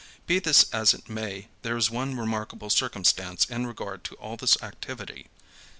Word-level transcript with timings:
Be 0.25 0.39
this 0.39 0.63
as 0.73 0.95
it 0.95 1.07
may, 1.09 1.49
there 1.61 1.77
is 1.77 1.91
one 1.91 2.17
remarkable 2.17 2.71
circumstance 2.71 3.45
in 3.45 3.67
regard 3.67 4.03
to 4.05 4.15
all 4.15 4.35
this 4.35 4.57
activity. 4.63 5.27